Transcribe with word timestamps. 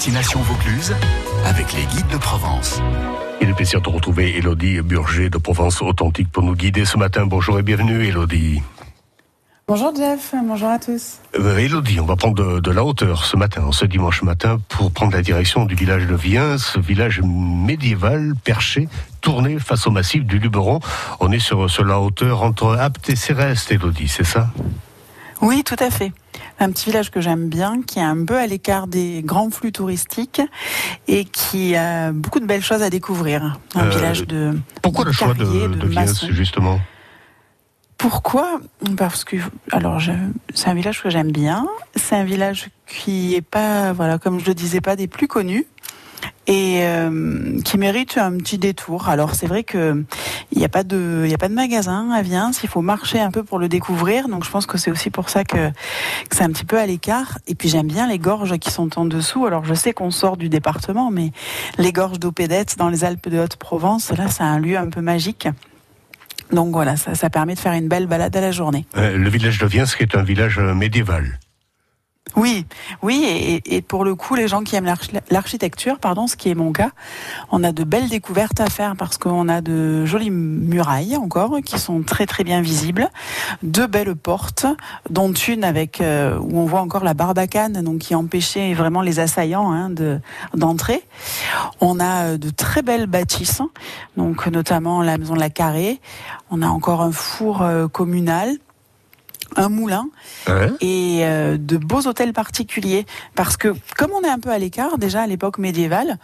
Destination 0.00 0.40
Vaucluse 0.40 0.96
avec 1.44 1.74
les 1.74 1.84
guides 1.84 2.08
de 2.10 2.16
Provence. 2.16 2.80
Il 3.42 3.50
est 3.50 3.52
plaisir 3.52 3.82
de 3.82 3.88
retrouver 3.90 4.34
Elodie 4.34 4.80
Burger 4.80 5.28
de 5.28 5.36
Provence 5.36 5.82
Authentique 5.82 6.32
pour 6.32 6.42
nous 6.42 6.54
guider 6.54 6.86
ce 6.86 6.96
matin. 6.96 7.26
Bonjour 7.26 7.58
et 7.58 7.62
bienvenue 7.62 8.06
Elodie. 8.06 8.62
Bonjour 9.68 9.94
Jeff, 9.94 10.34
bonjour 10.42 10.70
à 10.70 10.78
tous. 10.78 11.18
Euh, 11.38 11.58
Elodie, 11.58 12.00
on 12.00 12.06
va 12.06 12.16
prendre 12.16 12.60
de, 12.62 12.70
la 12.70 12.82
hauteur 12.82 13.26
ce 13.26 13.36
matin, 13.36 13.70
ce 13.72 13.84
dimanche 13.84 14.22
matin, 14.22 14.58
pour 14.70 14.90
prendre 14.90 15.12
la 15.12 15.20
direction 15.20 15.66
du 15.66 15.74
village 15.74 16.06
de 16.06 16.14
Viens, 16.14 16.56
ce 16.56 16.80
village 16.80 17.20
médiéval 17.22 18.32
perché, 18.42 18.88
tourné 19.20 19.58
face 19.58 19.86
au 19.86 19.90
massif 19.90 20.24
du 20.24 20.38
Luberon. 20.38 20.80
On 21.20 21.30
est 21.30 21.40
sur, 21.40 21.68
sur 21.68 21.84
la 21.84 22.00
hauteur 22.00 22.42
entre 22.42 22.74
Apt 22.80 23.10
et 23.10 23.16
Céreste, 23.16 23.70
Elodie, 23.70 24.08
c'est 24.08 24.24
ça? 24.24 24.48
Oui, 25.42 25.62
tout 25.62 25.76
à 25.78 25.90
fait. 25.90 26.12
Un 26.58 26.70
petit 26.70 26.86
village 26.86 27.10
que 27.10 27.20
j'aime 27.20 27.48
bien, 27.48 27.82
qui 27.82 27.98
est 27.98 28.02
un 28.02 28.24
peu 28.24 28.36
à 28.36 28.46
l'écart 28.46 28.86
des 28.86 29.22
grands 29.24 29.50
flux 29.50 29.72
touristiques 29.72 30.42
et 31.08 31.24
qui 31.24 31.74
a 31.74 32.12
beaucoup 32.12 32.40
de 32.40 32.46
belles 32.46 32.62
choses 32.62 32.82
à 32.82 32.90
découvrir. 32.90 33.58
Un 33.74 33.86
euh, 33.86 33.90
village 33.90 34.26
de. 34.26 34.58
Pourquoi 34.82 35.04
le 35.04 35.12
choix 35.12 35.34
de, 35.34 35.44
de, 35.44 35.86
Viens, 35.86 36.04
justement? 36.30 36.80
Pourquoi? 37.96 38.60
Parce 38.96 39.24
que 39.24 39.36
alors 39.72 40.00
c'est 40.54 40.68
un 40.68 40.74
village 40.74 41.02
que 41.02 41.10
j'aime 41.10 41.32
bien. 41.32 41.66
C'est 41.96 42.16
un 42.16 42.24
village 42.24 42.70
qui 42.86 43.34
est 43.34 43.42
pas 43.42 43.92
voilà 43.92 44.18
comme 44.18 44.40
je 44.40 44.46
le 44.46 44.54
disais 44.54 44.80
pas 44.80 44.96
des 44.96 45.06
plus 45.06 45.28
connus 45.28 45.66
et 46.50 46.80
euh, 46.82 47.60
qui 47.64 47.78
mérite 47.78 48.18
un 48.18 48.36
petit 48.36 48.58
détour. 48.58 49.08
Alors 49.08 49.36
c'est 49.36 49.46
vrai 49.46 49.62
que 49.62 50.04
il 50.50 50.58
n'y 50.58 50.64
a 50.64 50.68
pas 50.68 50.82
de 50.82 51.24
il 51.24 51.32
a 51.32 51.38
pas 51.38 51.48
de 51.48 51.54
magasin 51.54 52.10
à 52.10 52.22
Viens. 52.22 52.50
Il 52.64 52.68
faut 52.68 52.82
marcher 52.82 53.20
un 53.20 53.30
peu 53.30 53.44
pour 53.44 53.60
le 53.60 53.68
découvrir. 53.68 54.28
Donc 54.28 54.44
je 54.44 54.50
pense 54.50 54.66
que 54.66 54.76
c'est 54.76 54.90
aussi 54.90 55.10
pour 55.10 55.28
ça 55.28 55.44
que, 55.44 55.70
que 55.70 56.36
c'est 56.36 56.42
un 56.42 56.50
petit 56.50 56.64
peu 56.64 56.76
à 56.76 56.86
l'écart. 56.86 57.38
Et 57.46 57.54
puis 57.54 57.68
j'aime 57.68 57.86
bien 57.86 58.08
les 58.08 58.18
gorges 58.18 58.58
qui 58.58 58.72
sont 58.72 58.98
en 58.98 59.04
dessous. 59.04 59.46
Alors 59.46 59.64
je 59.64 59.74
sais 59.74 59.92
qu'on 59.92 60.10
sort 60.10 60.36
du 60.36 60.48
département, 60.48 61.12
mais 61.12 61.30
les 61.78 61.92
gorges 61.92 62.18
d'Opédette 62.18 62.76
dans 62.76 62.88
les 62.88 63.04
Alpes 63.04 63.28
de 63.28 63.38
Haute-Provence, 63.38 64.10
là 64.10 64.26
c'est 64.26 64.42
un 64.42 64.58
lieu 64.58 64.76
un 64.76 64.90
peu 64.90 65.00
magique. 65.00 65.46
Donc 66.50 66.72
voilà, 66.72 66.96
ça, 66.96 67.30
permet 67.30 67.54
de 67.54 67.60
faire 67.60 67.74
une 67.74 67.86
belle 67.86 68.08
balade 68.08 68.36
à 68.36 68.40
la 68.40 68.50
journée. 68.50 68.84
Euh, 68.96 69.16
le 69.16 69.30
village 69.30 69.58
de 69.58 69.66
Viens, 69.66 69.84
est 69.84 70.16
un 70.16 70.24
village 70.24 70.58
euh, 70.58 70.74
médiéval. 70.74 71.38
Oui, 72.36 72.64
oui, 73.02 73.60
et, 73.66 73.82
pour 73.82 74.04
le 74.04 74.14
coup, 74.14 74.34
les 74.34 74.46
gens 74.46 74.62
qui 74.62 74.76
aiment 74.76 74.92
l'architecture, 75.30 75.98
pardon, 75.98 76.26
ce 76.26 76.36
qui 76.36 76.48
est 76.48 76.54
mon 76.54 76.72
cas, 76.72 76.90
on 77.50 77.64
a 77.64 77.72
de 77.72 77.82
belles 77.82 78.08
découvertes 78.08 78.60
à 78.60 78.70
faire 78.70 78.94
parce 78.96 79.18
qu'on 79.18 79.48
a 79.48 79.60
de 79.60 80.04
jolies 80.04 80.30
murailles 80.30 81.16
encore 81.16 81.56
qui 81.64 81.78
sont 81.78 82.02
très 82.02 82.26
très 82.26 82.44
bien 82.44 82.60
visibles, 82.60 83.08
deux 83.62 83.86
belles 83.86 84.14
portes, 84.14 84.66
dont 85.08 85.32
une 85.32 85.64
avec 85.64 86.00
euh, 86.00 86.38
où 86.38 86.58
on 86.58 86.66
voit 86.66 86.80
encore 86.80 87.04
la 87.04 87.14
barbacane, 87.14 87.82
donc 87.82 87.98
qui 87.98 88.14
empêchait 88.14 88.74
vraiment 88.74 89.02
les 89.02 89.18
assaillants 89.18 89.72
hein, 89.72 89.90
d'entrer. 90.54 91.02
on 91.80 91.98
a 91.98 92.24
euh, 92.24 92.38
de 92.38 92.50
très 92.50 92.82
belles 92.82 93.06
bâtisses, 93.06 93.62
donc 94.16 94.46
notamment 94.46 95.02
la 95.02 95.18
maison 95.18 95.34
de 95.34 95.40
la 95.40 95.50
Carrée. 95.50 96.00
On 96.50 96.62
a 96.62 96.68
encore 96.68 97.02
un 97.02 97.12
four 97.12 97.62
euh, 97.62 97.88
communal 97.88 98.56
un 99.56 99.68
moulin 99.68 100.08
et 100.80 101.20
euh, 101.22 101.56
de 101.58 101.76
beaux 101.76 102.06
hôtels 102.06 102.32
particuliers. 102.32 103.06
Parce 103.34 103.56
que 103.56 103.74
comme 103.96 104.10
on 104.12 104.22
est 104.22 104.30
un 104.30 104.38
peu 104.38 104.50
à 104.50 104.58
l'écart, 104.58 104.98
déjà 104.98 105.22
à 105.22 105.26
l'époque 105.26 105.58
médiévale, 105.58 106.18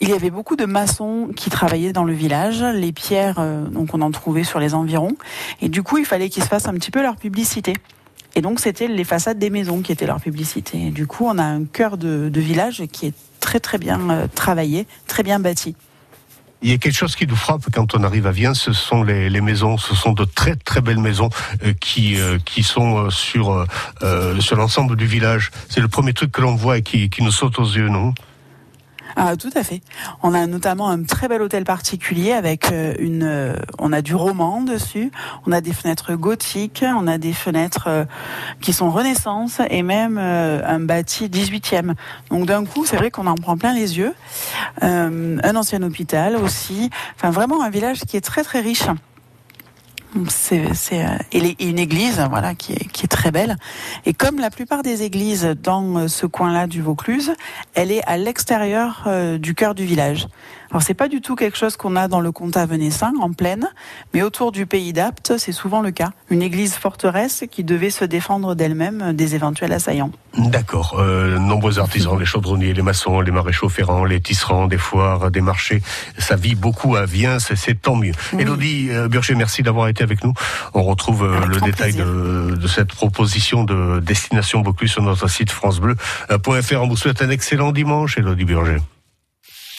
il 0.00 0.08
y 0.08 0.12
avait 0.12 0.30
beaucoup 0.30 0.56
de 0.56 0.64
maçons 0.64 1.28
qui 1.36 1.50
travaillaient 1.50 1.92
dans 1.92 2.04
le 2.04 2.12
village, 2.12 2.62
les 2.62 2.92
pierres, 2.92 3.36
euh, 3.38 3.66
donc 3.66 3.92
on 3.92 4.00
en 4.00 4.10
trouvait 4.10 4.44
sur 4.44 4.58
les 4.58 4.74
environs, 4.74 5.14
et 5.60 5.68
du 5.68 5.82
coup 5.82 5.98
il 5.98 6.06
fallait 6.06 6.30
qu'ils 6.30 6.42
se 6.42 6.48
fassent 6.48 6.68
un 6.68 6.74
petit 6.74 6.90
peu 6.90 7.02
leur 7.02 7.16
publicité. 7.16 7.74
Et 8.34 8.42
donc 8.42 8.60
c'était 8.60 8.86
les 8.86 9.04
façades 9.04 9.38
des 9.38 9.50
maisons 9.50 9.82
qui 9.82 9.92
étaient 9.92 10.06
leur 10.06 10.20
publicité. 10.20 10.86
Et 10.86 10.90
du 10.90 11.06
coup 11.06 11.26
on 11.26 11.36
a 11.36 11.44
un 11.44 11.64
cœur 11.64 11.98
de, 11.98 12.30
village 12.34 12.84
qui 12.92 13.06
est 13.06 13.14
très 13.40 13.60
très 13.60 13.78
bien 13.78 14.10
euh, 14.10 14.26
travaillé, 14.34 14.86
très 15.06 15.22
bien 15.22 15.38
bâti. 15.38 15.74
Il 16.62 16.70
y 16.70 16.74
a 16.74 16.78
quelque 16.78 16.96
chose 16.96 17.16
qui 17.16 17.26
nous 17.26 17.36
frappe 17.36 17.62
quand 17.72 17.94
on 17.94 18.04
arrive 18.04 18.26
à 18.26 18.32
Viens, 18.32 18.52
ce 18.52 18.74
sont 18.74 19.02
les, 19.02 19.30
les 19.30 19.40
maisons. 19.40 19.78
Ce 19.78 19.94
sont 19.94 20.12
de 20.12 20.24
très 20.24 20.56
très 20.56 20.82
belles 20.82 20.98
maisons 20.98 21.30
euh, 21.64 21.72
qui 21.72 22.20
euh, 22.20 22.38
qui 22.44 22.62
sont 22.62 23.06
euh, 23.06 23.10
sur 23.10 23.66
sur 24.40 24.56
l'ensemble 24.56 24.96
du 24.96 25.06
village. 25.06 25.50
C'est 25.68 25.80
le 25.80 25.88
premier 25.88 26.12
truc 26.12 26.32
que 26.32 26.42
l'on 26.42 26.54
voit 26.54 26.78
et 26.78 26.82
qui, 26.82 27.08
qui 27.08 27.22
nous 27.22 27.30
saute 27.30 27.58
aux 27.58 27.64
yeux, 27.64 27.88
non? 27.88 28.14
Ah, 29.22 29.36
tout 29.36 29.50
à 29.54 29.62
fait. 29.62 29.82
On 30.22 30.32
a 30.32 30.46
notamment 30.46 30.88
un 30.88 31.02
très 31.02 31.28
bel 31.28 31.42
hôtel 31.42 31.64
particulier 31.64 32.32
avec 32.32 32.72
euh, 32.72 32.94
une, 32.98 33.22
euh, 33.22 33.52
on 33.78 33.92
a 33.92 34.00
du 34.00 34.14
roman 34.14 34.62
dessus, 34.62 35.12
on 35.46 35.52
a 35.52 35.60
des 35.60 35.74
fenêtres 35.74 36.14
gothiques, 36.14 36.82
on 36.86 37.06
a 37.06 37.18
des 37.18 37.34
fenêtres 37.34 37.88
euh, 37.88 38.04
qui 38.62 38.72
sont 38.72 38.90
Renaissance 38.90 39.60
et 39.68 39.82
même 39.82 40.16
un 40.16 40.80
bâti 40.80 41.28
18e. 41.28 41.92
Donc 42.30 42.46
d'un 42.46 42.64
coup, 42.64 42.86
c'est 42.86 42.96
vrai 42.96 43.10
qu'on 43.10 43.26
en 43.26 43.34
prend 43.34 43.58
plein 43.58 43.74
les 43.74 43.98
yeux. 43.98 44.14
un 44.80 45.54
ancien 45.54 45.82
hôpital 45.82 46.36
aussi. 46.36 46.88
Enfin, 47.16 47.30
vraiment 47.30 47.62
un 47.62 47.68
village 47.68 48.00
qui 48.06 48.16
est 48.16 48.22
très 48.22 48.42
très 48.42 48.60
riche. 48.60 48.86
C'est, 50.28 50.66
euh, 50.92 51.18
une 51.60 51.78
église, 51.78 52.20
voilà, 52.30 52.54
qui 52.54 52.72
est, 52.72 52.88
qui 52.90 53.04
est 53.04 53.08
très 53.08 53.30
belle. 53.30 53.56
Et 54.06 54.12
comme 54.12 54.40
la 54.40 54.50
plupart 54.50 54.82
des 54.82 55.02
églises 55.02 55.54
dans 55.62 55.98
euh, 55.98 56.08
ce 56.08 56.26
coin-là 56.26 56.66
du 56.66 56.82
Vaucluse, 56.82 57.32
elle 57.74 57.92
est 57.92 58.02
à 58.06 58.16
l'extérieur 58.16 59.04
euh, 59.06 59.38
du 59.38 59.54
cœur 59.54 59.74
du 59.74 59.84
village. 59.84 60.26
Alors 60.70 60.82
c'est 60.82 60.94
pas 60.94 61.08
du 61.08 61.20
tout 61.20 61.34
quelque 61.34 61.58
chose 61.58 61.76
qu'on 61.76 61.96
a 61.96 62.06
dans 62.06 62.20
le 62.20 62.30
comtat 62.30 62.64
venessin 62.64 63.12
en 63.20 63.32
plaine, 63.32 63.68
mais 64.14 64.22
autour 64.22 64.52
du 64.52 64.66
pays 64.66 64.92
d'Apt, 64.92 65.36
c'est 65.36 65.52
souvent 65.52 65.80
le 65.80 65.90
cas. 65.90 66.10
Une 66.30 66.42
église 66.42 66.74
forteresse 66.74 67.44
qui 67.50 67.64
devait 67.64 67.90
se 67.90 68.04
défendre 68.04 68.54
d'elle-même 68.54 69.12
des 69.12 69.34
éventuels 69.34 69.72
assaillants. 69.72 70.12
D'accord. 70.38 70.96
Euh, 71.00 71.40
nombreux 71.40 71.80
artisans, 71.80 72.16
les 72.16 72.24
chaudronniers, 72.24 72.72
les 72.72 72.82
maçons, 72.82 73.20
les 73.20 73.32
maréchaux 73.32 73.68
ferrants, 73.68 74.04
les 74.04 74.20
tisserands, 74.20 74.68
des 74.68 74.78
foires, 74.78 75.32
des 75.32 75.40
marchés. 75.40 75.82
Ça 76.18 76.36
vit 76.36 76.54
beaucoup 76.54 76.94
à 76.94 77.04
Viens, 77.04 77.40
c'est 77.40 77.82
tant 77.82 77.96
mieux. 77.96 78.12
Elodie 78.38 78.90
euh, 78.90 79.08
Burger, 79.08 79.34
merci 79.34 79.64
d'avoir 79.64 79.88
été 79.88 80.04
avec 80.04 80.22
nous. 80.22 80.34
On 80.74 80.84
retrouve 80.84 81.24
euh, 81.24 81.46
le 81.46 81.60
détail 81.60 81.94
de, 81.94 82.54
de, 82.54 82.68
cette 82.68 82.94
proposition 82.94 83.64
de 83.64 83.98
destination 83.98 84.62
Vaucluse 84.62 84.92
sur 84.92 85.02
notre 85.02 85.28
site 85.28 85.50
francebleu.fr. 85.50 86.82
On 86.82 86.88
vous 86.88 86.96
souhaite 86.96 87.22
un 87.22 87.30
excellent 87.30 87.72
dimanche, 87.72 88.16
Elodie 88.18 88.44
Burger. 88.44 88.78